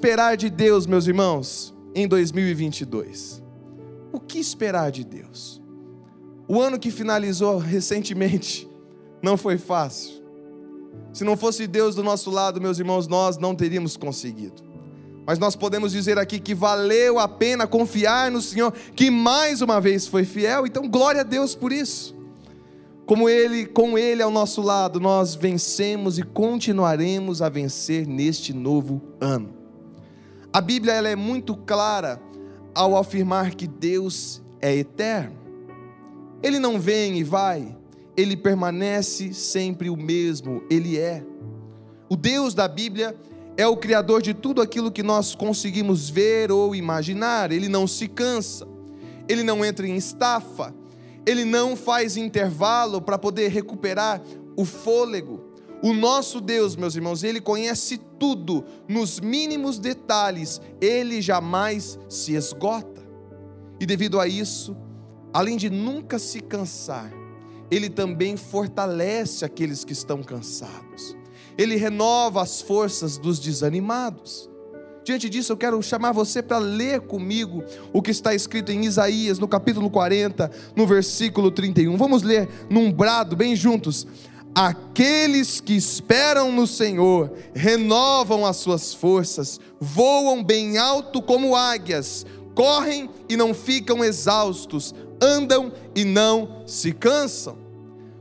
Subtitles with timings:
[0.00, 3.42] Esperar de Deus, meus irmãos, em 2022?
[4.10, 5.60] O que esperar de Deus?
[6.48, 8.66] O ano que finalizou recentemente
[9.22, 10.24] não foi fácil.
[11.12, 14.62] Se não fosse Deus do nosso lado, meus irmãos, nós não teríamos conseguido.
[15.26, 19.82] Mas nós podemos dizer aqui que valeu a pena confiar no Senhor, que mais uma
[19.82, 20.66] vez foi fiel.
[20.66, 22.16] Então, glória a Deus por isso.
[23.04, 29.02] Como ele, com ele ao nosso lado, nós vencemos e continuaremos a vencer neste novo
[29.20, 29.59] ano.
[30.52, 32.20] A Bíblia ela é muito clara
[32.74, 35.38] ao afirmar que Deus é eterno.
[36.42, 37.76] Ele não vem e vai,
[38.16, 41.24] ele permanece sempre o mesmo, ele é.
[42.08, 43.14] O Deus da Bíblia
[43.56, 47.52] é o criador de tudo aquilo que nós conseguimos ver ou imaginar.
[47.52, 48.66] Ele não se cansa,
[49.28, 50.74] ele não entra em estafa,
[51.24, 54.20] ele não faz intervalo para poder recuperar
[54.56, 55.49] o fôlego.
[55.82, 63.00] O nosso Deus, meus irmãos, ele conhece tudo nos mínimos detalhes, ele jamais se esgota.
[63.80, 64.76] E devido a isso,
[65.32, 67.10] além de nunca se cansar,
[67.70, 71.16] ele também fortalece aqueles que estão cansados.
[71.56, 74.50] Ele renova as forças dos desanimados.
[75.02, 79.38] Diante disso, eu quero chamar você para ler comigo o que está escrito em Isaías,
[79.38, 81.96] no capítulo 40, no versículo 31.
[81.96, 84.06] Vamos ler num brado, bem juntos.
[84.54, 93.08] Aqueles que esperam no Senhor renovam as suas forças, voam bem alto como águias, correm
[93.28, 97.58] e não ficam exaustos, andam e não se cansam.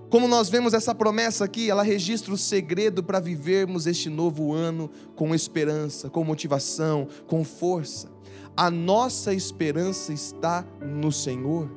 [0.09, 4.89] Como nós vemos essa promessa aqui, ela registra o segredo para vivermos este novo ano
[5.15, 8.09] com esperança, com motivação, com força.
[8.55, 11.69] A nossa esperança está no Senhor.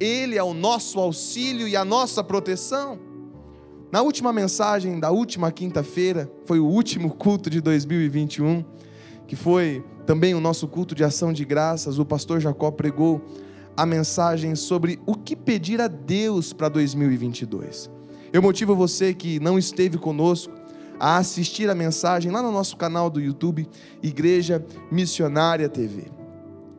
[0.00, 3.13] Ele é o nosso auxílio e a nossa proteção.
[3.94, 8.64] Na última mensagem da última quinta-feira, foi o último culto de 2021,
[9.24, 13.24] que foi também o nosso culto de ação de graças, o pastor Jacó pregou
[13.76, 17.88] a mensagem sobre o que pedir a Deus para 2022.
[18.32, 20.52] Eu motivo você que não esteve conosco
[20.98, 23.64] a assistir a mensagem lá no nosso canal do YouTube,
[24.02, 26.06] Igreja Missionária TV.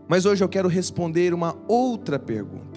[0.06, 2.75] Mas hoje eu quero responder uma outra pergunta.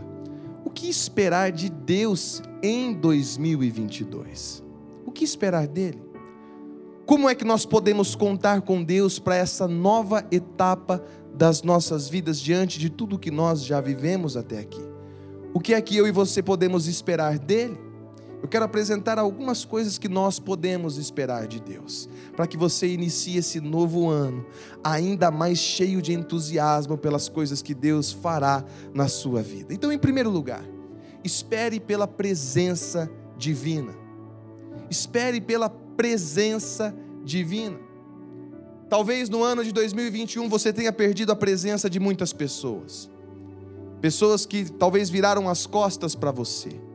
[0.79, 4.63] Que esperar de Deus em 2022?
[5.05, 6.01] O que esperar dele?
[7.05, 12.41] Como é que nós podemos contar com Deus para essa nova etapa das nossas vidas
[12.41, 14.81] diante de tudo que nós já vivemos até aqui.
[15.53, 17.77] O que é que eu e você podemos esperar dele?
[18.41, 23.37] Eu quero apresentar algumas coisas que nós podemos esperar de Deus, para que você inicie
[23.37, 24.47] esse novo ano
[24.83, 29.75] ainda mais cheio de entusiasmo pelas coisas que Deus fará na sua vida.
[29.75, 30.65] Então, em primeiro lugar,
[31.25, 33.95] espere pela presença divina.
[34.89, 36.95] Espere pela presença
[37.25, 37.79] divina.
[38.89, 43.11] Talvez no ano de 2021 você tenha perdido a presença de muitas pessoas.
[44.01, 46.88] Pessoas que talvez viraram as costas para você.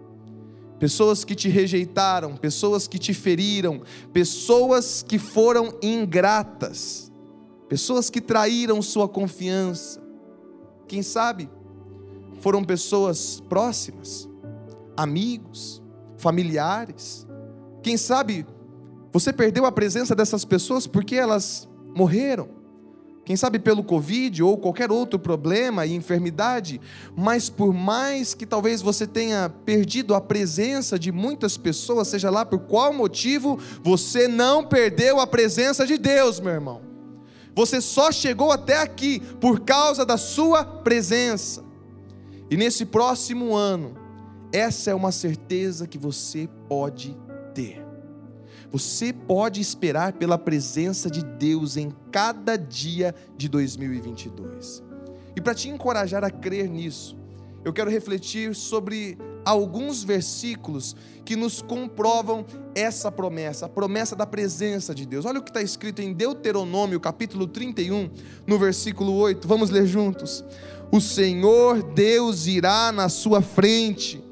[0.79, 7.11] Pessoas que te rejeitaram, pessoas que te feriram, pessoas que foram ingratas,
[7.69, 10.01] pessoas que traíram sua confiança.
[10.88, 11.50] Quem sabe
[12.41, 14.28] foram pessoas próximas,
[14.97, 15.81] amigos,
[16.17, 17.25] familiares.
[17.81, 18.45] Quem sabe
[19.13, 22.62] você perdeu a presença dessas pessoas porque elas morreram.
[23.25, 26.81] Quem sabe pelo Covid ou qualquer outro problema e enfermidade,
[27.16, 32.45] mas por mais que talvez você tenha perdido a presença de muitas pessoas, seja lá
[32.45, 36.81] por qual motivo, você não perdeu a presença de Deus, meu irmão.
[37.56, 41.63] Você só chegou até aqui por causa da sua presença.
[42.50, 43.95] E nesse próximo ano,
[44.51, 47.17] essa é uma certeza que você pode
[47.53, 47.82] ter.
[48.73, 54.81] Você pode esperar pela presença de Deus em cada dia de 2022.
[55.36, 57.15] E para te encorajar a crer nisso,
[57.63, 59.15] eu quero refletir sobre
[59.45, 65.24] alguns versículos que nos comprovam essa promessa, a promessa da presença de Deus.
[65.24, 68.09] Olha o que está escrito em Deuteronômio, capítulo 31,
[68.48, 69.48] no versículo 8.
[69.48, 70.44] Vamos ler juntos.
[70.92, 74.23] O Senhor Deus irá na sua frente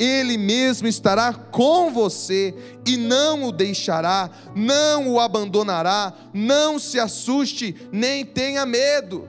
[0.00, 2.54] ele mesmo estará com você
[2.86, 9.28] e não o deixará, não o abandonará, não se assuste, nem tenha medo.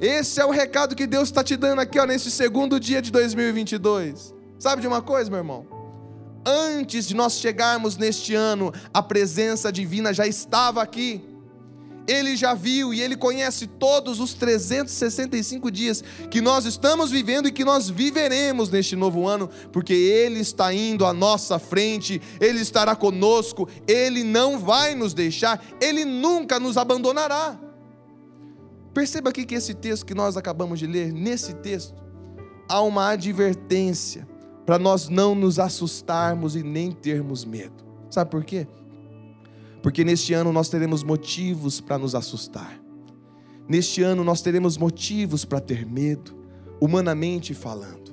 [0.00, 3.10] Esse é o recado que Deus está te dando aqui, ó, nesse segundo dia de
[3.10, 4.32] 2022.
[4.56, 5.66] Sabe de uma coisa, meu irmão?
[6.46, 11.24] Antes de nós chegarmos neste ano, a presença divina já estava aqui.
[12.06, 17.52] Ele já viu e ele conhece todos os 365 dias que nós estamos vivendo e
[17.52, 22.96] que nós viveremos neste novo ano, porque ele está indo à nossa frente, ele estará
[22.96, 27.58] conosco, ele não vai nos deixar, ele nunca nos abandonará.
[28.92, 31.94] Perceba aqui que esse texto que nós acabamos de ler, nesse texto,
[32.68, 34.28] há uma advertência
[34.66, 37.84] para nós não nos assustarmos e nem termos medo.
[38.10, 38.66] Sabe por quê?
[39.82, 42.80] Porque neste ano nós teremos motivos para nos assustar.
[43.68, 46.36] Neste ano nós teremos motivos para ter medo,
[46.80, 48.12] humanamente falando.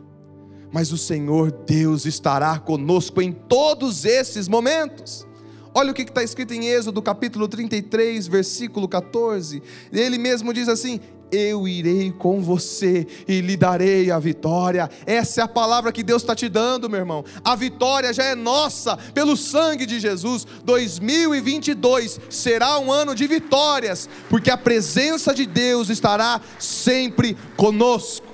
[0.71, 5.27] Mas o Senhor Deus estará conosco em todos esses momentos.
[5.73, 9.61] Olha o que está escrito em Êxodo capítulo 33, versículo 14.
[9.91, 10.99] Ele mesmo diz assim:
[11.31, 14.89] eu irei com você e lhe darei a vitória.
[15.05, 17.23] Essa é a palavra que Deus está te dando, meu irmão.
[17.43, 20.45] A vitória já é nossa pelo sangue de Jesus.
[20.63, 28.27] 2022 será um ano de vitórias, porque a presença de Deus estará sempre conosco.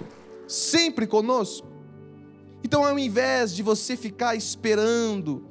[0.47, 1.67] Sempre conosco.
[2.63, 5.47] Então, ao invés de você ficar esperando,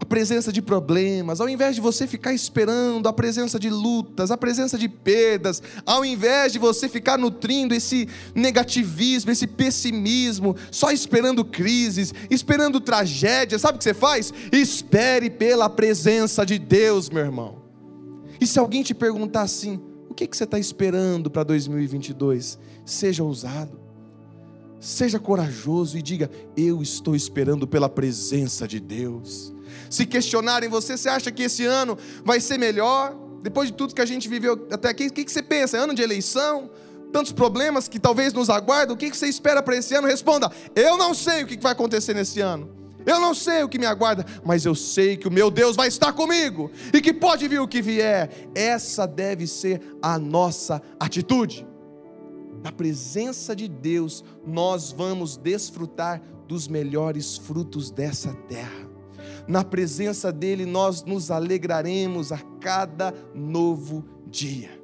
[0.00, 4.36] a presença de problemas, ao invés de você ficar esperando a presença de lutas, a
[4.36, 11.44] presença de perdas, ao invés de você ficar nutrindo esse negativismo, esse pessimismo, só esperando
[11.44, 14.32] crises, esperando tragédias, sabe o que você faz?
[14.50, 17.62] Espere pela presença de Deus, meu irmão.
[18.40, 22.58] E se alguém te perguntar assim, o que, que você está esperando para 2022?
[22.86, 23.78] Seja ousado,
[24.80, 29.52] seja corajoso e diga: Eu estou esperando pela presença de Deus
[29.90, 33.16] se questionarem você, você acha que esse ano vai ser melhor?
[33.42, 35.76] Depois de tudo que a gente viveu até aqui, o que você pensa?
[35.78, 36.70] Ano de eleição?
[37.12, 40.06] Tantos problemas que talvez nos aguardam, o que você espera para esse ano?
[40.06, 42.78] Responda: Eu não sei o que vai acontecer nesse ano.
[43.04, 45.88] Eu não sei o que me aguarda, mas eu sei que o meu Deus vai
[45.88, 48.30] estar comigo e que pode vir o que vier.
[48.54, 51.66] Essa deve ser a nossa atitude.
[52.62, 58.90] Na presença de Deus, nós vamos desfrutar dos melhores frutos dessa terra
[59.50, 64.78] na presença dEle nós nos alegraremos a cada novo dia.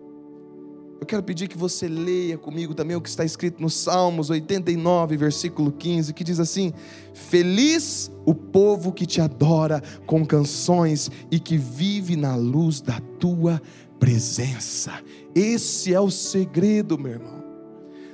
[0.98, 5.16] Eu quero pedir que você leia comigo também o que está escrito no Salmos 89,
[5.16, 6.72] versículo 15, que diz assim:
[7.12, 13.60] Feliz o povo que te adora com canções e que vive na luz da tua
[14.00, 14.92] presença.
[15.34, 17.45] Esse é o segredo, meu irmão.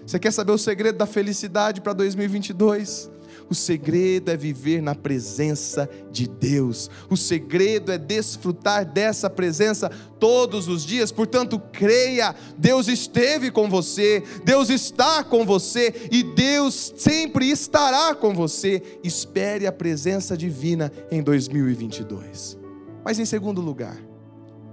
[0.06, 3.10] Você quer saber o segredo da felicidade para 2022?
[3.48, 6.90] O segredo é viver na presença de Deus.
[7.10, 11.12] O segredo é desfrutar dessa presença todos os dias.
[11.12, 18.34] Portanto, creia, Deus esteve com você, Deus está com você e Deus sempre estará com
[18.34, 18.82] você.
[19.04, 22.58] Espere a presença divina em 2022.
[23.04, 23.96] Mas em segundo lugar,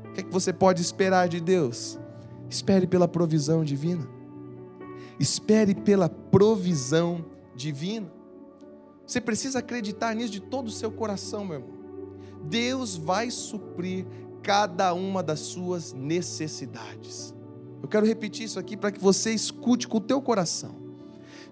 [0.06, 2.00] o que é que você pode esperar de Deus?
[2.50, 4.19] Espere pela provisão divina.
[5.20, 7.26] Espere pela provisão
[7.56, 8.12] divina.
[9.06, 11.80] Você precisa acreditar nisso de todo o seu coração, meu irmão.
[12.44, 14.06] Deus vai suprir
[14.42, 17.34] cada uma das suas necessidades.
[17.82, 20.76] Eu quero repetir isso aqui para que você escute com o teu coração.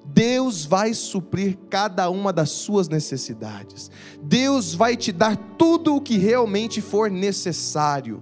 [0.05, 3.91] Deus vai suprir cada uma das suas necessidades.
[4.21, 8.21] Deus vai te dar tudo o que realmente for necessário.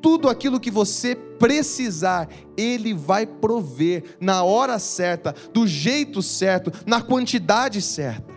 [0.00, 7.00] Tudo aquilo que você precisar, Ele vai prover na hora certa, do jeito certo, na
[7.00, 8.36] quantidade certa.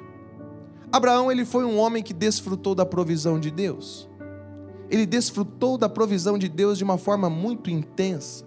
[0.91, 4.09] Abraão ele foi um homem que desfrutou da provisão de Deus.
[4.89, 8.43] Ele desfrutou da provisão de Deus de uma forma muito intensa.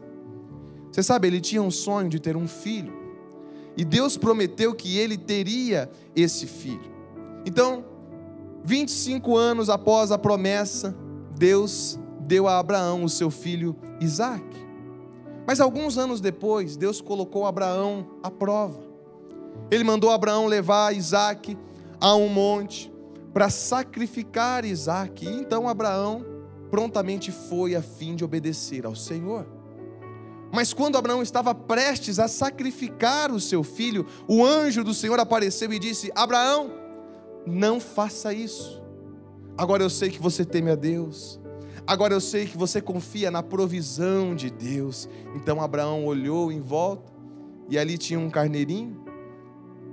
[0.90, 2.92] Você sabe, ele tinha um sonho de ter um filho.
[3.76, 6.92] E Deus prometeu que ele teria esse filho.
[7.46, 7.84] Então,
[8.64, 10.94] 25 anos após a promessa,
[11.38, 11.98] Deus
[12.32, 14.42] deu a Abraão o seu filho Isaac.
[15.46, 18.80] Mas alguns anos depois, Deus colocou Abraão à prova.
[19.70, 21.58] Ele mandou Abraão levar Isaac
[22.00, 22.90] a um monte
[23.34, 25.26] para sacrificar Isaac.
[25.26, 26.24] E então Abraão
[26.70, 29.46] prontamente foi a fim de obedecer ao Senhor.
[30.50, 35.70] Mas quando Abraão estava prestes a sacrificar o seu filho, o anjo do Senhor apareceu
[35.70, 36.70] e disse: Abraão,
[37.46, 38.82] não faça isso.
[39.58, 41.41] Agora eu sei que você teme a Deus.
[41.86, 45.08] Agora eu sei que você confia na provisão de Deus.
[45.34, 47.12] Então Abraão olhou em volta
[47.68, 49.04] e ali tinha um carneirinho.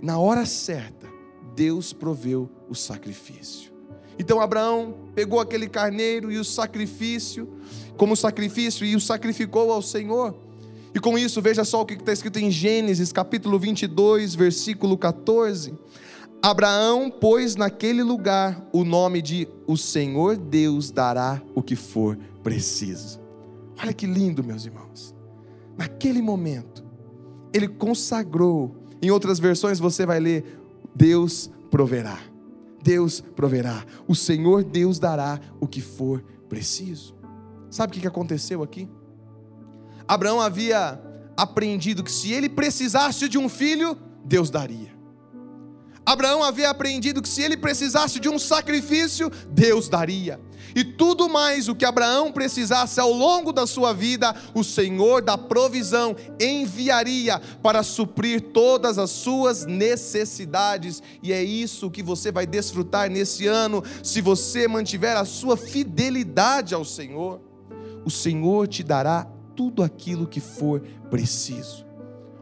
[0.02, 1.08] Na hora certa,
[1.56, 3.72] Deus proveu o sacrifício.
[4.18, 7.50] Então Abraão pegou aquele carneiro e o sacrifício,
[7.98, 10.36] como sacrifício, e o sacrificou ao Senhor.
[10.94, 15.74] E com isso, veja só o que está escrito em Gênesis, capítulo 22, versículo 14.
[16.42, 23.20] Abraão pôs naquele lugar o nome de O Senhor Deus dará o que for preciso.
[23.82, 25.14] Olha que lindo, meus irmãos.
[25.78, 26.84] Naquele momento,
[27.54, 28.76] ele consagrou.
[29.02, 30.60] Em outras versões você vai ler:
[30.96, 32.18] Deus proverá.
[32.82, 33.86] Deus proverá.
[34.08, 37.16] O Senhor Deus dará o que for preciso.
[37.70, 38.90] Sabe o que aconteceu aqui?
[40.08, 41.00] Abraão havia
[41.36, 44.99] aprendido que se ele precisasse de um filho, Deus daria.
[46.10, 50.42] Abraão havia aprendido que se ele precisasse de um sacrifício, Deus daria.
[50.76, 55.38] E tudo mais o que Abraão precisasse ao longo da sua vida, o Senhor da
[55.38, 61.04] provisão enviaria para suprir todas as suas necessidades.
[61.22, 66.74] E é isso que você vai desfrutar nesse ano, se você mantiver a sua fidelidade
[66.74, 67.40] ao Senhor.
[68.04, 71.89] O Senhor te dará tudo aquilo que for preciso.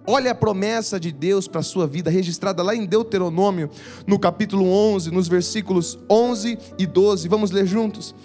[0.09, 3.69] Olha a promessa de Deus para a sua vida, registrada lá em Deuteronômio,
[4.07, 7.27] no capítulo 11, nos versículos 11 e 12.
[7.27, 8.15] Vamos ler juntos?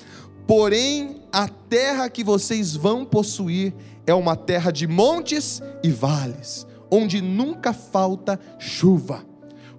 [0.47, 3.75] Porém, a terra que vocês vão possuir
[4.07, 9.27] é uma terra de montes e vales, onde nunca falta chuva.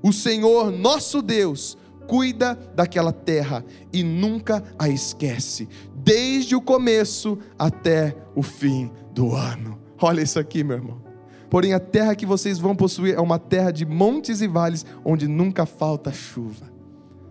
[0.01, 8.13] O Senhor nosso Deus cuida daquela terra e nunca a esquece, desde o começo até
[8.35, 9.79] o fim do ano.
[10.01, 11.02] Olha isso aqui, meu irmão.
[11.53, 15.27] Porém, a terra que vocês vão possuir é uma terra de montes e vales, onde
[15.27, 16.65] nunca falta chuva.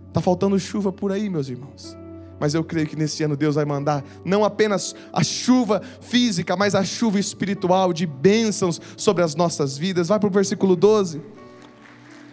[0.07, 1.97] Está faltando chuva por aí, meus irmãos.
[2.39, 6.77] Mas eu creio que nesse ano Deus vai mandar não apenas a chuva física, mas
[6.77, 10.07] a chuva espiritual de bênçãos sobre as nossas vidas.
[10.07, 11.21] Vai para o versículo 12.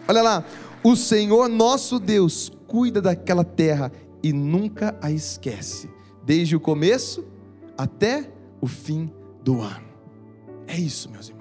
[0.06, 0.44] Olha lá.
[0.84, 3.90] O Senhor nosso Deus cuida daquela terra
[4.22, 5.90] e nunca a esquece,
[6.24, 7.24] desde o começo
[7.76, 9.88] até o fim do ano.
[10.68, 11.39] É isso, meus irmãos.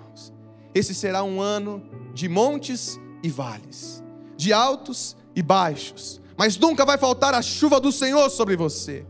[0.74, 1.82] Esse será um ano
[2.14, 4.04] de montes e vales,
[4.38, 9.06] de altos e baixos, mas nunca vai faltar a chuva do Senhor sobre você.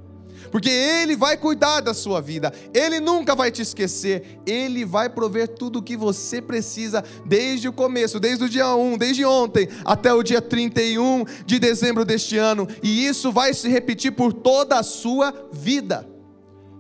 [0.51, 5.49] Porque Ele vai cuidar da sua vida, Ele nunca vai te esquecer, Ele vai prover
[5.49, 10.13] tudo o que você precisa desde o começo, desde o dia 1, desde ontem até
[10.13, 14.83] o dia 31 de dezembro deste ano, e isso vai se repetir por toda a
[14.83, 16.09] sua vida.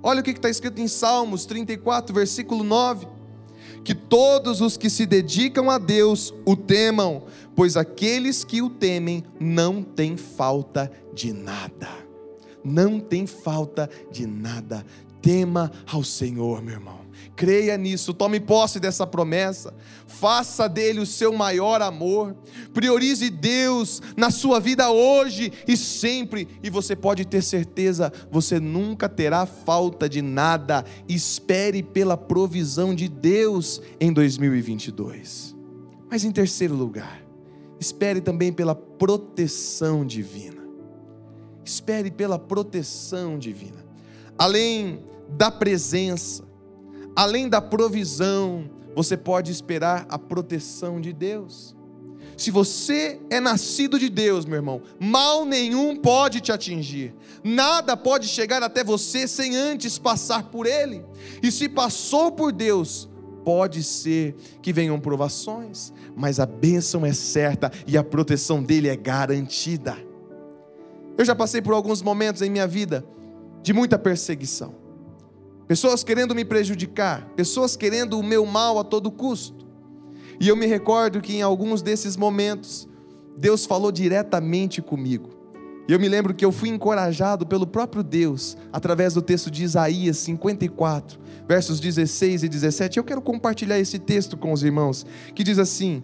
[0.01, 3.18] Olha o que está escrito em Salmos 34, versículo 9
[3.83, 7.23] que todos os que se dedicam a Deus o temam,
[7.55, 11.89] pois aqueles que o temem não têm falta de nada.
[12.63, 14.85] Não tem falta de nada.
[15.21, 16.99] Tema ao Senhor, meu irmão.
[17.39, 19.73] Creia nisso, tome posse dessa promessa,
[20.05, 22.35] faça dele o seu maior amor,
[22.73, 29.07] priorize Deus na sua vida hoje e sempre, e você pode ter certeza, você nunca
[29.07, 30.83] terá falta de nada.
[31.07, 35.55] Espere pela provisão de Deus em 2022.
[36.11, 37.25] Mas em terceiro lugar,
[37.79, 40.61] espere também pela proteção divina.
[41.63, 43.85] Espere pela proteção divina.
[44.37, 46.48] Além da presença,
[47.19, 51.75] além da provisão, você pode esperar a proteção de Deus.
[52.37, 58.25] Se você é nascido de Deus, meu irmão, mal nenhum pode te atingir, nada pode
[58.25, 61.03] chegar até você sem antes passar por Ele.
[61.43, 63.09] E se passou por Deus,
[63.43, 68.95] pode ser que venham provações, mas a bênção é certa e a proteção dele é
[68.95, 69.97] garantida.
[71.17, 73.03] Eu já passei por alguns momentos em minha vida
[73.61, 74.78] de muita perseguição
[75.69, 79.67] pessoas querendo me prejudicar, pessoas querendo o meu mal a todo custo.
[80.39, 82.89] E eu me recordo que em alguns desses momentos,
[83.37, 85.29] Deus falou diretamente comigo.
[85.87, 89.63] E eu me lembro que eu fui encorajado pelo próprio Deus, através do texto de
[89.63, 92.97] Isaías 54, versos 16 e 17.
[92.97, 96.01] Eu quero compartilhar esse texto com os irmãos, que diz assim: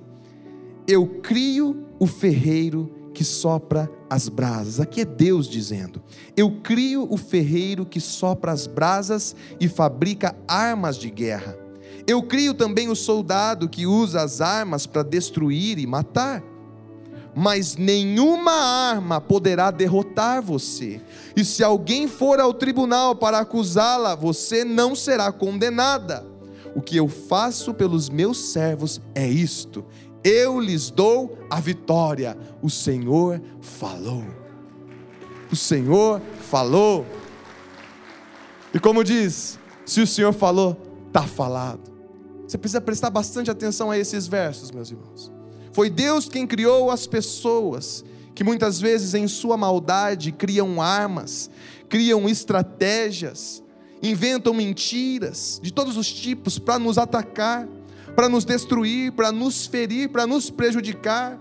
[0.87, 4.79] Eu crio o ferreiro que sopra as brasas.
[4.79, 6.03] Aqui é Deus dizendo:
[6.35, 11.57] Eu crio o ferreiro que sopra as brasas e fabrica armas de guerra.
[12.05, 16.43] Eu crio também o soldado que usa as armas para destruir e matar.
[17.33, 21.01] Mas nenhuma arma poderá derrotar você.
[21.35, 26.25] E se alguém for ao tribunal para acusá-la, você não será condenada.
[26.75, 29.85] O que eu faço pelos meus servos é isto:
[30.25, 32.35] eu lhes dou a vitória.
[32.59, 34.25] O Senhor falou.
[35.51, 37.05] O Senhor falou.
[38.73, 40.75] E como diz, se o Senhor falou,
[41.07, 41.93] está falado.
[42.47, 45.31] Você precisa prestar bastante atenção a esses versos, meus irmãos.
[45.71, 48.03] Foi Deus quem criou as pessoas,
[48.33, 51.51] que muitas vezes em sua maldade criam armas,
[51.87, 53.63] criam estratégias,
[54.01, 57.67] inventam mentiras de todos os tipos para nos atacar
[58.15, 61.37] para nos destruir, para nos ferir, para nos prejudicar.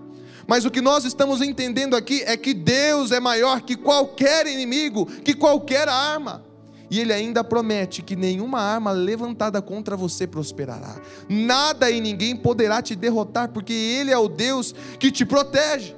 [0.47, 5.05] Mas o que nós estamos entendendo aqui é que Deus é maior que qualquer inimigo,
[5.05, 6.43] que qualquer arma.
[6.89, 10.95] E ele ainda promete que nenhuma arma levantada contra você prosperará.
[11.27, 15.95] Nada e ninguém poderá te derrotar, porque ele é o Deus que te protege.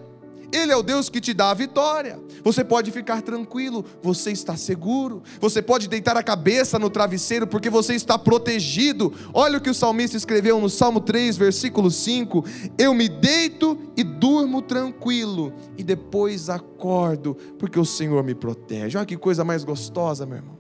[0.52, 2.20] Ele é o Deus que te dá a vitória.
[2.44, 5.22] Você pode ficar tranquilo, você está seguro.
[5.40, 9.14] Você pode deitar a cabeça no travesseiro porque você está protegido.
[9.34, 12.46] Olha o que o salmista escreveu no Salmo 3, versículo 5:
[12.78, 18.98] Eu me deito e durmo tranquilo, e depois acordo, porque o Senhor me protege.
[18.98, 20.58] Olha que coisa mais gostosa, meu irmão.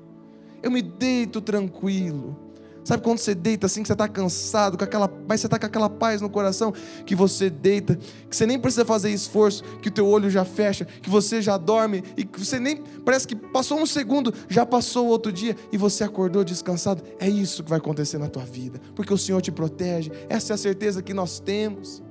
[0.61, 2.46] Eu me deito tranquilo
[2.87, 5.65] Sabe quando você deita assim, que você está cansado, com aquela, mas você está com
[5.65, 6.73] aquela paz no coração,
[7.05, 7.97] que você deita,
[8.29, 11.57] que você nem precisa fazer esforço, que o teu olho já fecha, que você já
[11.57, 15.77] dorme, e que você nem, parece que passou um segundo, já passou outro dia, e
[15.77, 17.03] você acordou descansado.
[17.19, 20.55] É isso que vai acontecer na tua vida, porque o Senhor te protege, essa é
[20.55, 22.01] a certeza que nós temos.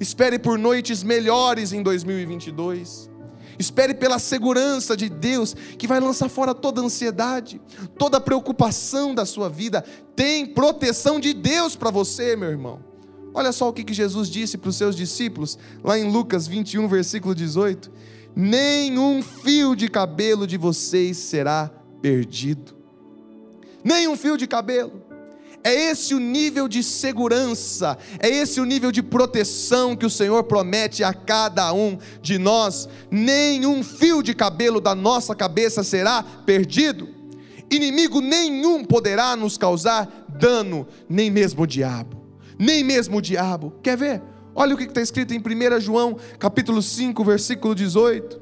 [0.00, 3.15] Espere por noites melhores em 2022.
[3.58, 7.60] Espere pela segurança de Deus, que vai lançar fora toda ansiedade,
[7.98, 9.82] toda preocupação da sua vida.
[10.14, 12.80] Tem proteção de Deus para você, meu irmão.
[13.32, 17.34] Olha só o que Jesus disse para os seus discípulos, lá em Lucas 21, versículo
[17.34, 17.90] 18:
[18.34, 21.70] Nenhum fio de cabelo de vocês será
[22.00, 22.74] perdido.
[23.84, 25.05] Nenhum fio de cabelo.
[25.66, 30.44] É esse o nível de segurança, é esse o nível de proteção que o Senhor
[30.44, 32.88] promete a cada um de nós.
[33.10, 37.08] Nenhum fio de cabelo da nossa cabeça será perdido.
[37.68, 42.24] Inimigo nenhum poderá nos causar dano, nem mesmo o diabo.
[42.56, 43.74] Nem mesmo o diabo.
[43.82, 44.22] Quer ver?
[44.54, 48.40] Olha o que está escrito em 1 João, capítulo 5, versículo 18.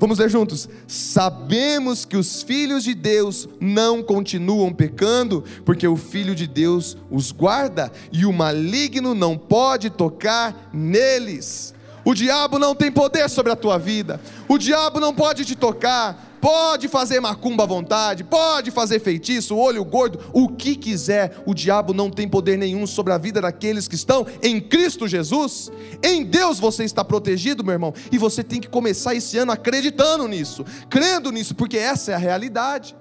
[0.00, 0.66] Vamos ler juntos.
[0.88, 7.30] Sabemos que os filhos de Deus não continuam pecando, porque o Filho de Deus os
[7.30, 11.74] guarda e o maligno não pode tocar neles.
[12.02, 16.29] O diabo não tem poder sobre a tua vida, o diabo não pode te tocar,
[16.40, 21.92] pode fazer macumba à vontade, pode fazer feitiço, olho gordo, o que quiser, o diabo
[21.92, 25.70] não tem poder nenhum sobre a vida daqueles que estão em Cristo Jesus.
[26.02, 30.26] Em Deus você está protegido, meu irmão, e você tem que começar esse ano acreditando
[30.26, 32.96] nisso, crendo nisso, porque essa é a realidade.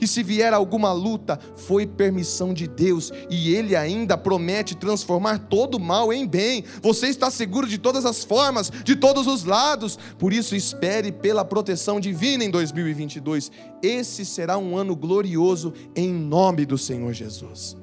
[0.00, 5.78] E se vier alguma luta, foi permissão de Deus, e Ele ainda promete transformar todo
[5.78, 6.64] mal em bem.
[6.82, 9.98] Você está seguro de todas as formas, de todos os lados.
[10.18, 13.50] Por isso, espere pela proteção divina em 2022.
[13.82, 17.76] Esse será um ano glorioso em nome do Senhor Jesus.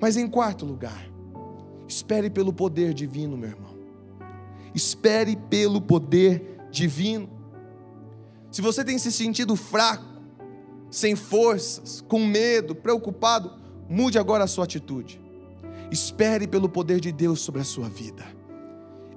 [0.00, 1.08] Mas em quarto lugar,
[1.88, 3.76] espere pelo poder divino, meu irmão.
[4.74, 7.30] Espere pelo poder divino.
[8.50, 10.15] Se você tem se sentido fraco,
[10.96, 13.52] sem forças, com medo, preocupado,
[13.86, 15.20] mude agora a sua atitude.
[15.90, 18.24] Espere pelo poder de Deus sobre a sua vida.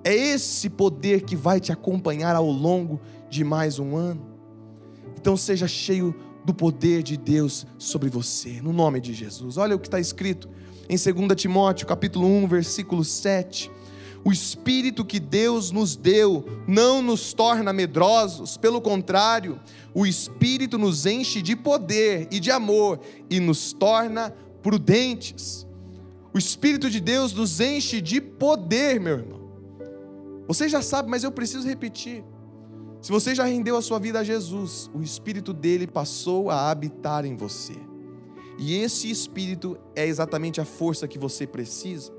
[0.04, 4.28] É esse poder que vai te acompanhar ao longo de mais um ano.
[5.16, 6.14] Então seja cheio
[6.44, 9.56] do poder de Deus sobre você, no nome de Jesus.
[9.56, 10.50] Olha o que está escrito
[10.90, 13.72] em 2 Timóteo, capítulo 1, versículo 7.
[14.24, 19.60] O Espírito que Deus nos deu não nos torna medrosos, pelo contrário,
[19.94, 25.66] o Espírito nos enche de poder e de amor e nos torna prudentes.
[26.34, 29.40] O Espírito de Deus nos enche de poder, meu irmão.
[30.48, 32.24] Você já sabe, mas eu preciso repetir.
[33.02, 37.26] Se você já rendeu a sua vida a Jesus, o Espírito dele passou a habitar
[37.26, 37.76] em você.
[38.58, 42.19] E esse Espírito é exatamente a força que você precisa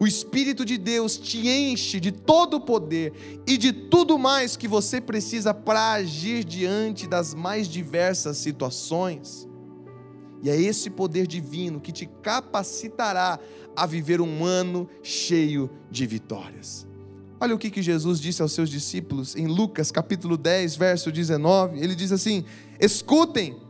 [0.00, 3.12] o Espírito de Deus te enche de todo o poder
[3.46, 9.46] e de tudo mais que você precisa para agir diante das mais diversas situações.
[10.42, 13.38] E é esse poder divino que te capacitará
[13.76, 16.88] a viver um ano cheio de vitórias.
[17.38, 21.78] Olha o que, que Jesus disse aos seus discípulos em Lucas capítulo 10, verso 19.
[21.78, 22.42] Ele diz assim:
[22.80, 23.60] Escutem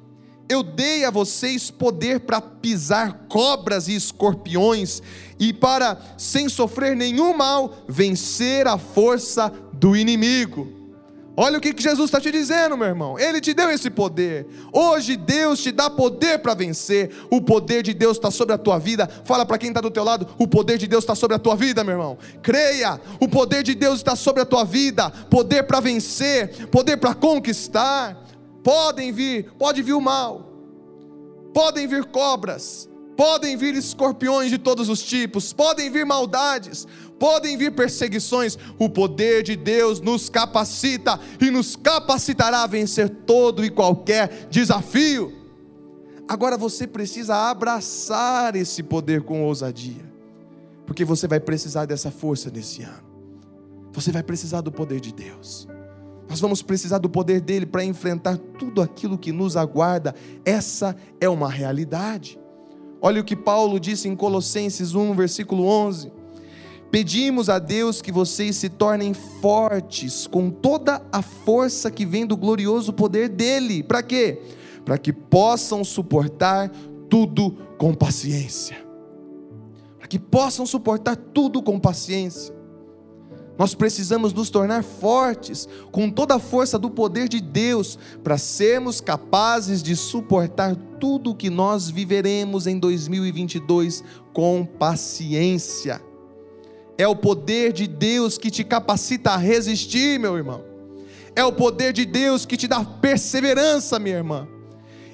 [0.51, 5.01] eu dei a vocês poder para pisar cobras e escorpiões
[5.39, 10.81] e para, sem sofrer nenhum mal, vencer a força do inimigo.
[11.37, 13.17] Olha o que Jesus está te dizendo, meu irmão.
[13.17, 14.45] Ele te deu esse poder.
[14.73, 17.11] Hoje Deus te dá poder para vencer.
[17.31, 19.09] O poder de Deus está sobre a tua vida.
[19.25, 21.55] Fala para quem está do teu lado: o poder de Deus está sobre a tua
[21.55, 22.19] vida, meu irmão.
[22.43, 25.09] Creia, o poder de Deus está sobre a tua vida.
[25.31, 28.30] Poder para vencer, poder para conquistar.
[28.62, 30.51] Podem vir, pode vir o mal,
[31.55, 36.87] podem vir cobras, podem vir escorpiões de todos os tipos, podem vir maldades,
[37.18, 38.59] podem vir perseguições.
[38.79, 45.33] O poder de Deus nos capacita e nos capacitará a vencer todo e qualquer desafio.
[46.29, 50.05] Agora você precisa abraçar esse poder com ousadia,
[50.87, 53.11] porque você vai precisar dessa força nesse ano.
[53.92, 55.66] Você vai precisar do poder de Deus.
[56.31, 60.14] Nós vamos precisar do poder dele para enfrentar tudo aquilo que nos aguarda.
[60.45, 62.38] Essa é uma realidade.
[63.03, 66.12] Olha o que Paulo disse em Colossenses 1, versículo 11.
[66.88, 72.37] Pedimos a Deus que vocês se tornem fortes com toda a força que vem do
[72.37, 73.83] glorioso poder dele.
[73.83, 74.40] Para quê?
[74.85, 76.71] Para que possam suportar
[77.09, 78.77] tudo com paciência.
[79.99, 82.60] Para que possam suportar tudo com paciência.
[83.61, 89.03] Nós precisamos nos tornar fortes com toda a força do poder de Deus para sermos
[89.03, 96.01] capazes de suportar tudo o que nós viveremos em 2022 com paciência.
[96.96, 100.64] É o poder de Deus que te capacita a resistir, meu irmão.
[101.37, 104.49] É o poder de Deus que te dá perseverança, minha irmã.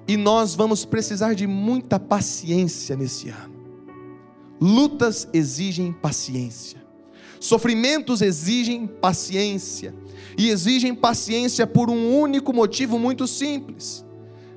[0.07, 3.57] E nós vamos precisar de muita paciência nesse ano.
[4.61, 6.86] Lutas exigem paciência.
[7.41, 9.95] Sofrimentos exigem paciência,
[10.39, 14.05] e exigem paciência por um único motivo muito simples: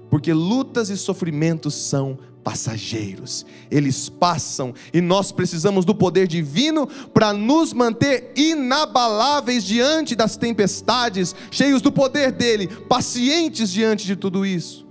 [0.10, 7.34] porque lutas e sofrimentos são passageiros, eles passam e nós precisamos do poder divino para
[7.34, 14.88] nos manter inabaláveis diante das tempestades, cheios do poder dele, pacientes diante de tudo isso.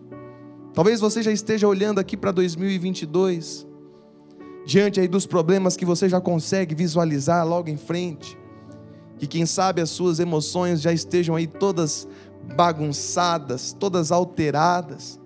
[0.75, 3.68] Talvez você já esteja olhando aqui para 2022
[4.69, 8.37] diante aí dos problemas que você já consegue visualizar logo em frente,
[9.17, 12.07] que quem sabe as suas emoções já estejam aí todas
[12.55, 15.19] bagunçadas, todas alteradas.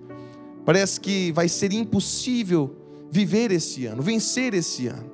[0.65, 2.77] Parece que vai ser impossível
[3.11, 5.11] viver esse ano, vencer esse ano.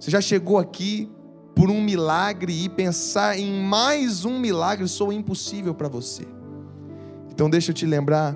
[0.00, 1.12] Você já chegou aqui
[1.54, 6.26] por um milagre e pensar em mais um milagre sou impossível para você.
[7.30, 8.34] Então deixa eu te lembrar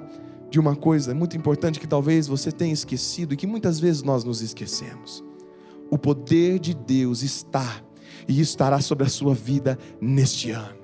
[0.50, 4.24] de uma coisa muito importante que talvez você tenha esquecido e que muitas vezes nós
[4.24, 5.24] nos esquecemos.
[5.88, 7.82] O poder de Deus está
[8.26, 10.80] e estará sobre a sua vida neste ano.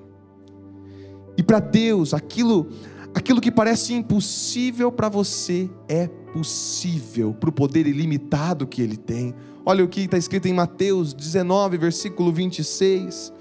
[1.37, 2.67] E para Deus, aquilo
[3.13, 9.33] aquilo que parece impossível para você é possível para o poder ilimitado que ele tem.
[9.65, 13.33] Olha o que está escrito em Mateus 19, versículo 26.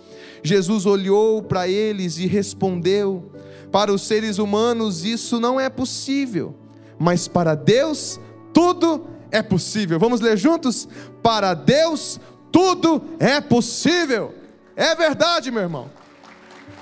[0.43, 3.31] Jesus olhou para eles e respondeu:
[3.77, 6.55] para os seres humanos isso não é possível,
[6.99, 8.19] mas para Deus
[8.51, 9.99] tudo é possível.
[9.99, 10.89] Vamos ler juntos?
[11.23, 12.19] Para Deus
[12.51, 14.35] tudo é possível.
[14.75, 15.91] É verdade, meu irmão.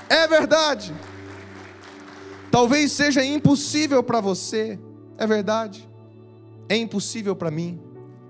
[0.08, 0.94] É verdade.
[2.48, 4.78] Talvez seja impossível para você,
[5.18, 5.90] é verdade.
[6.68, 7.82] É impossível para mim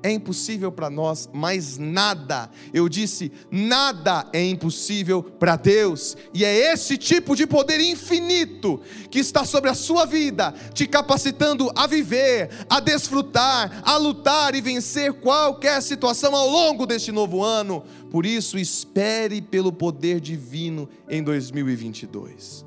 [0.05, 6.73] é impossível para nós, mas nada, eu disse, nada é impossível para Deus, e é
[6.73, 12.51] esse tipo de poder infinito que está sobre a sua vida, te capacitando a viver,
[12.69, 17.83] a desfrutar, a lutar e vencer qualquer situação ao longo deste novo ano.
[18.11, 22.63] Por isso, espere pelo poder divino em 2022.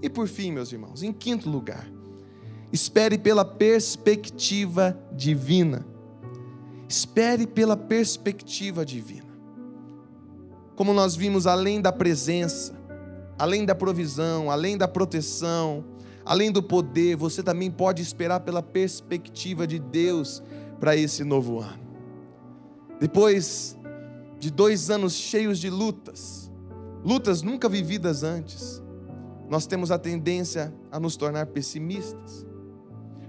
[0.00, 1.90] E por fim, meus irmãos, em quinto lugar,
[2.72, 5.91] espere pela perspectiva divina.
[6.92, 9.32] Espere pela perspectiva divina.
[10.76, 12.74] Como nós vimos, além da presença,
[13.38, 15.86] além da provisão, além da proteção,
[16.22, 20.42] além do poder, você também pode esperar pela perspectiva de Deus
[20.78, 21.80] para esse novo ano.
[23.00, 23.74] Depois
[24.38, 26.52] de dois anos cheios de lutas,
[27.02, 28.82] lutas nunca vividas antes,
[29.48, 32.46] nós temos a tendência a nos tornar pessimistas.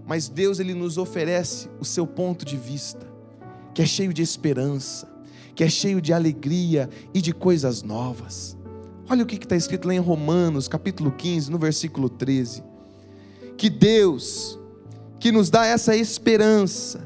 [0.06, 3.13] Mas Deus ele nos oferece o seu ponto de vista
[3.74, 5.12] que é cheio de esperança,
[5.56, 8.58] que é cheio de alegria e de coisas novas.
[9.10, 12.64] Olha o que está escrito lá em Romanos, capítulo 15, no versículo 13.
[13.58, 14.60] Que Deus,
[15.20, 17.06] que nos dá essa esperança,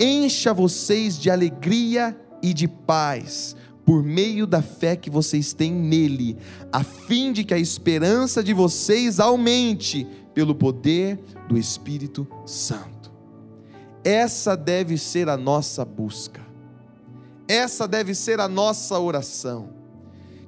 [0.00, 6.36] encha vocês de alegria e de paz, por meio da fé que vocês têm nele,
[6.72, 12.95] a fim de que a esperança de vocês aumente pelo poder do Espírito Santo.
[14.06, 16.40] Essa deve ser a nossa busca.
[17.48, 19.70] Essa deve ser a nossa oração.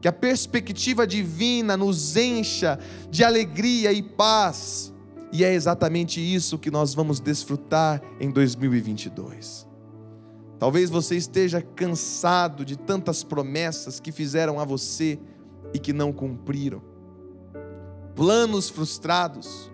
[0.01, 2.79] Que a perspectiva divina nos encha
[3.11, 4.95] de alegria e paz.
[5.33, 9.67] E é exatamente isso que nós vamos desfrutar em 2022.
[10.57, 15.19] Talvez você esteja cansado de tantas promessas que fizeram a você
[15.75, 16.81] e que não cumpriram.
[18.15, 19.69] Planos frustrados,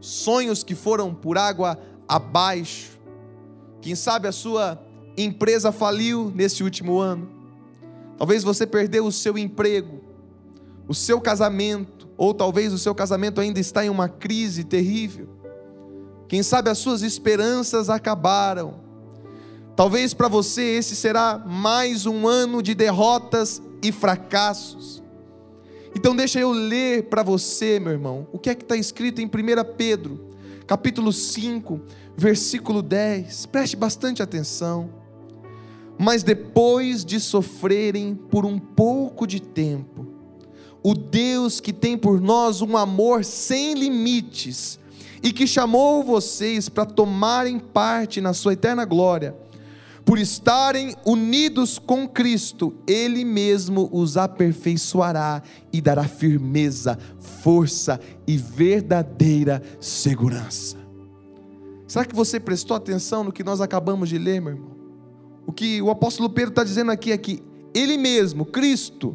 [0.00, 2.97] sonhos que foram por água abaixo,
[3.80, 4.80] quem sabe a sua
[5.16, 7.28] empresa faliu nesse último ano.
[8.16, 10.00] Talvez você perdeu o seu emprego,
[10.86, 15.28] o seu casamento, ou talvez o seu casamento ainda está em uma crise terrível.
[16.26, 18.80] Quem sabe as suas esperanças acabaram.
[19.76, 25.02] Talvez para você esse será mais um ano de derrotas e fracassos.
[25.94, 29.26] Então deixa eu ler para você, meu irmão, o que é que está escrito em
[29.26, 29.30] 1
[29.76, 30.27] Pedro,
[30.68, 31.80] capítulo 5,
[32.14, 33.46] versículo 10.
[33.46, 34.90] Preste bastante atenção.
[35.98, 40.06] Mas depois de sofrerem por um pouco de tempo,
[40.82, 44.78] o Deus que tem por nós um amor sem limites
[45.22, 49.34] e que chamou vocês para tomarem parte na sua eterna glória,
[50.08, 56.98] por estarem unidos com Cristo, Ele mesmo os aperfeiçoará e dará firmeza,
[57.42, 60.78] força e verdadeira segurança.
[61.86, 64.70] Será que você prestou atenção no que nós acabamos de ler, meu irmão?
[65.46, 67.42] O que o apóstolo Pedro está dizendo aqui é que
[67.74, 69.14] Ele mesmo, Cristo,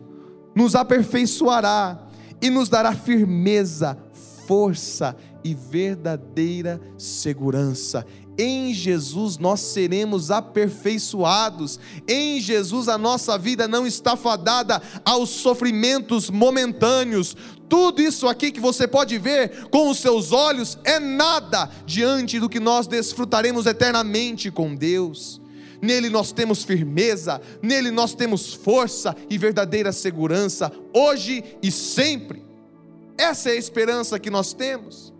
[0.54, 2.08] nos aperfeiçoará
[2.40, 3.98] e nos dará firmeza,
[4.46, 8.06] força e verdadeira segurança.
[8.38, 11.80] Em Jesus nós seremos aperfeiçoados.
[12.08, 17.36] Em Jesus a nossa vida não está fadada aos sofrimentos momentâneos.
[17.70, 22.50] Tudo isso aqui que você pode ver com os seus olhos é nada diante do
[22.50, 25.40] que nós desfrutaremos eternamente com Deus.
[25.82, 32.44] Nele nós temos firmeza, nele nós temos força e verdadeira segurança, hoje e sempre.
[33.18, 35.13] Essa é a esperança que nós temos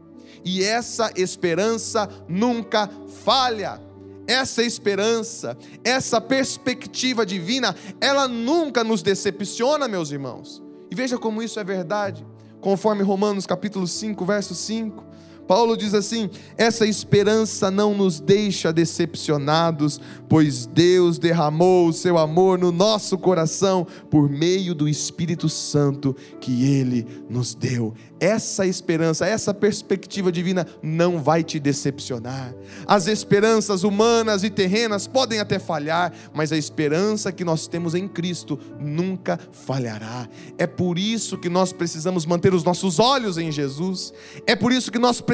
[0.44, 2.90] e essa esperança nunca
[3.24, 3.82] falha.
[4.26, 10.64] Essa esperança, essa perspectiva divina, ela nunca nos decepciona, meus irmãos.
[10.90, 12.26] E veja como isso é verdade,
[12.62, 15.13] conforme Romanos capítulo 5, verso 5.
[15.48, 22.58] Paulo diz assim: essa esperança não nos deixa decepcionados, pois Deus derramou o seu amor
[22.58, 27.94] no nosso coração por meio do Espírito Santo que ele nos deu.
[28.20, 32.56] Essa esperança, essa perspectiva divina não vai te decepcionar.
[32.88, 38.08] As esperanças humanas e terrenas podem até falhar, mas a esperança que nós temos em
[38.08, 40.30] Cristo nunca falhará.
[40.58, 44.14] É por isso que nós precisamos manter os nossos olhos em Jesus.
[44.48, 45.33] É por isso que nós precisamos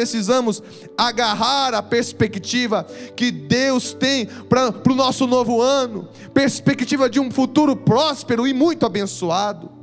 [0.98, 2.86] agarrar a perspectiva
[3.16, 8.86] que Deus tem para o nosso novo ano perspectiva de um futuro próspero e muito
[8.86, 9.80] abençoado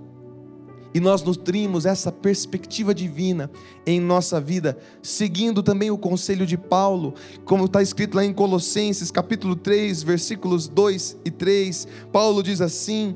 [0.97, 3.51] e nós nutrimos essa perspectiva divina
[3.85, 7.13] em nossa vida, seguindo também o conselho de Paulo,
[7.45, 11.87] como está escrito lá em Colossenses, capítulo 3, versículos 2 e 3.
[12.11, 13.15] Paulo diz assim: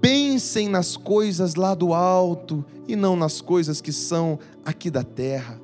[0.00, 5.59] Pensem nas coisas lá do alto e não nas coisas que são aqui da terra,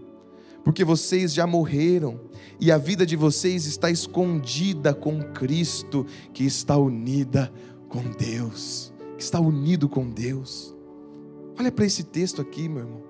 [0.67, 2.19] porque vocês já morreram
[2.59, 7.53] e a vida de vocês está escondida com Cristo, que está unida
[7.89, 10.75] com Deus, que está unido com Deus.
[11.57, 13.03] Olha para esse texto aqui, meu irmão.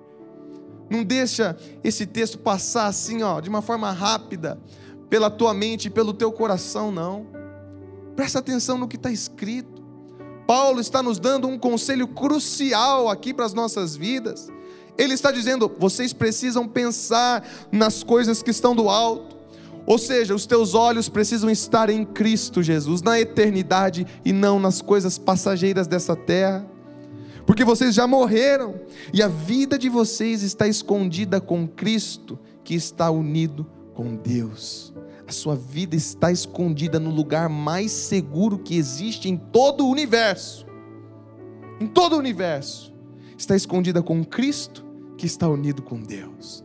[0.87, 4.61] Não deixa esse texto passar assim, ó, de uma forma rápida,
[5.09, 7.25] pela tua mente e pelo teu coração, não.
[8.15, 9.83] Presta atenção no que está escrito.
[10.45, 14.47] Paulo está nos dando um conselho crucial aqui para as nossas vidas.
[14.97, 19.37] Ele está dizendo: vocês precisam pensar nas coisas que estão do alto.
[19.85, 24.81] Ou seja, os teus olhos precisam estar em Cristo Jesus, na eternidade e não nas
[24.81, 26.67] coisas passageiras dessa terra
[27.47, 28.75] porque vocês já morreram
[29.13, 34.93] e a vida de vocês está escondida com Cristo, que está unido com Deus.
[35.25, 40.65] A sua vida está escondida no lugar mais seguro que existe em todo o universo.
[41.79, 42.93] Em todo o universo.
[43.37, 44.85] Está escondida com Cristo,
[45.17, 46.63] que está unido com Deus.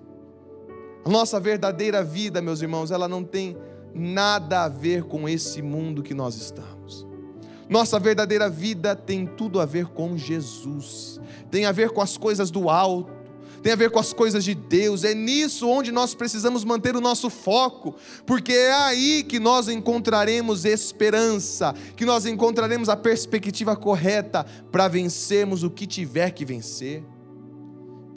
[1.04, 3.56] A nossa verdadeira vida, meus irmãos, ela não tem
[3.94, 7.06] nada a ver com esse mundo que nós estamos.
[7.68, 12.50] Nossa verdadeira vida tem tudo a ver com Jesus, tem a ver com as coisas
[12.50, 13.12] do alto,
[13.62, 17.00] tem a ver com as coisas de Deus, é nisso onde nós precisamos manter o
[17.00, 17.94] nosso foco,
[18.26, 25.62] porque é aí que nós encontraremos esperança, que nós encontraremos a perspectiva correta para vencermos
[25.62, 27.04] o que tiver que vencer.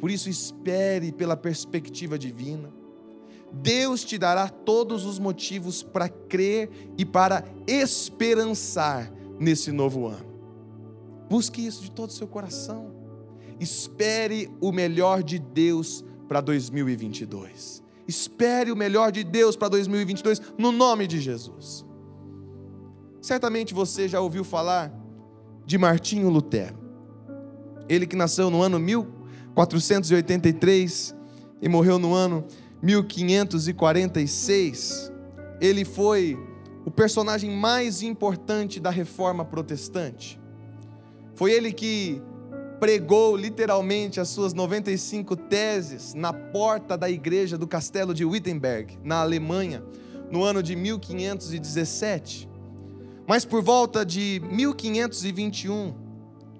[0.05, 2.71] Por isso, espere pela perspectiva divina.
[3.51, 10.27] Deus te dará todos os motivos para crer e para esperançar nesse novo ano.
[11.27, 12.93] Busque isso de todo o seu coração.
[13.59, 17.81] Espere o melhor de Deus para 2022.
[18.07, 21.83] Espere o melhor de Deus para 2022, no nome de Jesus.
[23.23, 24.93] Certamente você já ouviu falar
[25.65, 26.77] de Martinho Lutero.
[27.89, 28.77] Ele que nasceu no ano
[29.55, 31.15] 1483
[31.61, 32.43] e morreu no ano
[32.81, 35.09] 1546.
[35.61, 36.37] Ele foi
[36.85, 40.37] o personagem mais importante da reforma protestante.
[41.33, 42.21] Foi ele que
[42.79, 49.21] pregou literalmente as suas 95 teses na porta da igreja do castelo de Wittenberg, na
[49.21, 49.81] Alemanha,
[50.29, 52.49] no ano de 1517.
[53.25, 56.04] Mas por volta de 1521,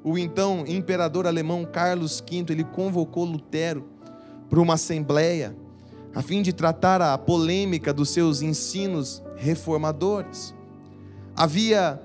[0.06, 3.84] o então imperador alemão Carlos V, ele convocou Lutero
[4.48, 5.58] para uma assembleia
[6.14, 10.54] a fim de tratar a polêmica dos seus ensinos reformadores.
[11.36, 12.00] Havia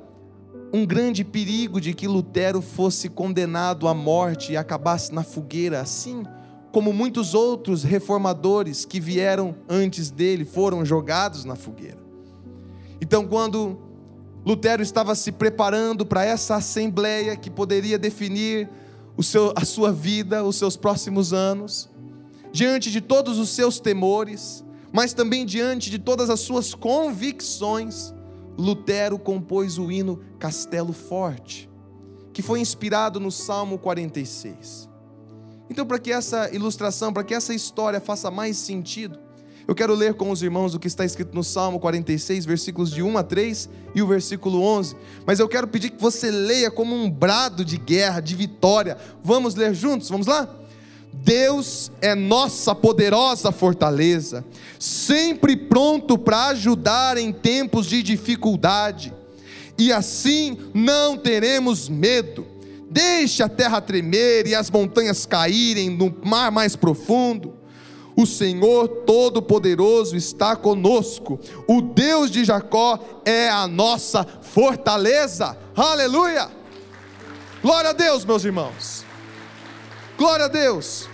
[0.73, 6.25] um grande perigo de que Lutero fosse condenado à morte e acabasse na fogueira, assim
[6.73, 11.99] como muitos outros reformadores que vieram antes dele foram jogados na fogueira.
[12.99, 13.79] Então, quando
[14.45, 18.69] Lutero estava se preparando para essa assembleia que poderia definir
[19.17, 21.91] o seu, a sua vida, os seus próximos anos,
[22.51, 28.15] diante de todos os seus temores, mas também diante de todas as suas convicções,
[28.57, 31.71] Lutero compôs o hino Castelo Forte,
[32.33, 34.89] que foi inspirado no Salmo 46.
[35.69, 39.19] Então, para que essa ilustração, para que essa história faça mais sentido,
[39.69, 43.03] eu quero ler com os irmãos o que está escrito no Salmo 46, versículos de
[43.03, 44.97] 1 a 3 e o versículo 11.
[45.25, 48.97] Mas eu quero pedir que você leia como um brado de guerra, de vitória.
[49.23, 50.09] Vamos ler juntos?
[50.09, 50.49] Vamos lá?
[51.13, 54.45] Deus é nossa poderosa fortaleza,
[54.79, 59.13] sempre pronto para ajudar em tempos de dificuldade,
[59.77, 62.47] e assim não teremos medo.
[62.91, 67.55] Deixe a terra tremer e as montanhas caírem no mar mais profundo.
[68.21, 75.57] O Senhor Todo-Poderoso está conosco, o Deus de Jacó é a nossa fortaleza.
[75.75, 76.51] Aleluia!
[77.63, 79.07] Glória a Deus, meus irmãos.
[80.19, 81.09] Glória a Deus.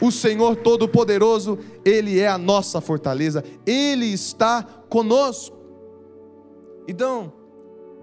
[0.00, 5.58] O Senhor Todo-Poderoso, Ele é a nossa fortaleza, Ele está conosco.
[6.86, 7.32] Então,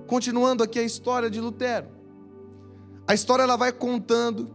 [0.06, 1.88] continuando aqui a história de Lutero.
[3.08, 4.52] A história ela vai contando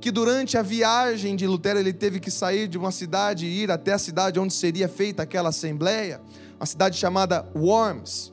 [0.00, 3.70] que durante a viagem de Lutero ele teve que sair de uma cidade e ir
[3.70, 6.20] até a cidade onde seria feita aquela assembleia,
[6.58, 8.32] uma cidade chamada Worms.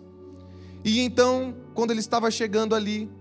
[0.84, 3.12] E então, quando ele estava chegando ali,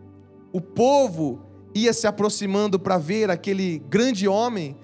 [0.52, 1.40] o povo
[1.74, 4.76] ia se aproximando para ver aquele grande homem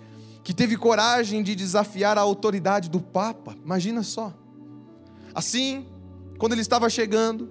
[0.43, 3.57] que teve coragem de desafiar a autoridade do Papa.
[3.65, 4.35] Imagina só.
[5.33, 5.87] Assim,
[6.37, 7.49] quando ele estava chegando,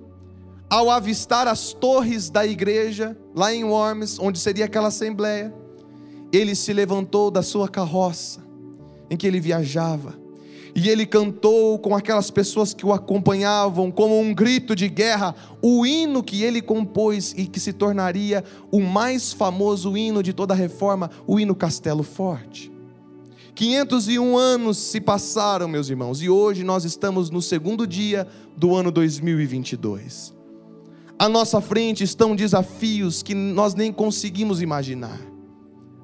[0.70, 5.61] ao avistar as torres da igreja, lá em Worms, onde seria aquela assembleia,
[6.32, 8.42] ele se levantou da sua carroça
[9.10, 10.22] em que ele viajava
[10.76, 15.86] e ele cantou com aquelas pessoas que o acompanhavam, como um grito de guerra, o
[15.86, 20.58] hino que ele compôs e que se tornaria o mais famoso hino de toda a
[20.58, 22.72] reforma, o hino Castelo Forte.
[23.54, 28.92] 501 anos se passaram, meus irmãos, e hoje nós estamos no segundo dia do ano
[28.92, 30.34] 2022.
[31.20, 35.31] À nossa frente estão desafios que nós nem conseguimos imaginar.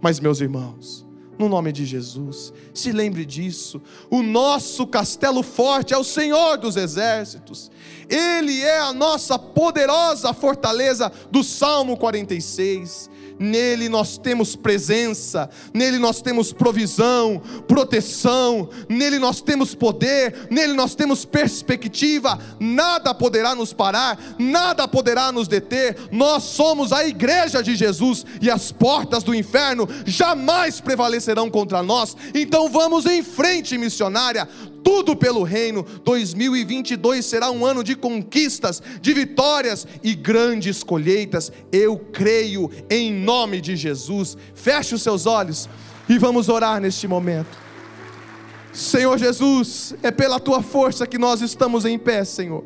[0.01, 1.05] Mas, meus irmãos,
[1.37, 2.53] no nome de Jesus.
[2.73, 3.81] Se lembre disso.
[4.09, 7.71] O nosso castelo forte é o Senhor dos exércitos.
[8.09, 16.21] Ele é a nossa poderosa fortaleza do Salmo 46 nele nós temos presença, nele nós
[16.21, 24.19] temos provisão, proteção, nele nós temos poder, nele nós temos perspectiva, nada poderá nos parar,
[24.37, 29.87] nada poderá nos deter, nós somos a igreja de Jesus e as portas do inferno
[30.05, 34.47] jamais prevalecerão contra nós, então vamos em frente, missionária,
[34.87, 35.85] tudo pelo reino.
[36.05, 41.51] 2022 será um ano de conquistas, de vitórias e grandes colheitas.
[41.73, 44.37] Eu creio em nome de Jesus.
[44.55, 45.67] Feche os seus olhos
[46.07, 47.57] e vamos orar neste momento.
[48.71, 52.63] Senhor Jesus, é pela tua força que nós estamos em pé, Senhor.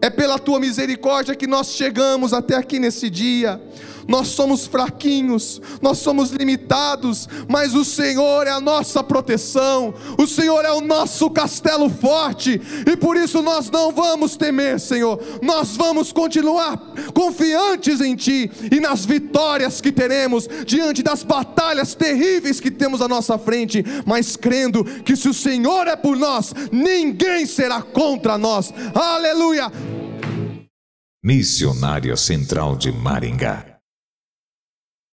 [0.00, 3.60] É pela tua misericórdia que nós chegamos até aqui nesse dia
[4.08, 10.64] nós somos fraquinhos, nós somos limitados, mas o Senhor é a nossa proteção, o Senhor
[10.64, 16.12] é o nosso castelo forte, e por isso nós não vamos temer, Senhor, nós vamos
[16.12, 16.76] continuar
[17.14, 23.08] confiantes em Ti e nas vitórias que teremos diante das batalhas terríveis que temos à
[23.08, 28.72] nossa frente, mas crendo que se o Senhor é por nós, ninguém será contra nós,
[28.94, 29.70] aleluia.
[31.22, 33.69] Missionária Central de Maringá